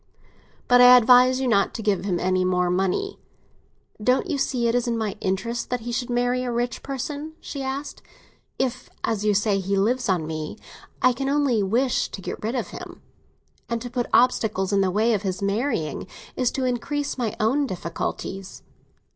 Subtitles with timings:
[0.67, 3.19] But I advise you not to give him any more money."
[4.03, 7.33] "Don't you see it is in my interest that he should marry a rich person?"
[7.39, 8.01] she asked.
[8.57, 10.57] "If, as you say, he lives on me,
[11.03, 13.03] I can only wish to get rid of him,
[13.69, 17.67] and to put obstacles in the way of his marrying is to increase my own
[17.67, 18.63] difficulties."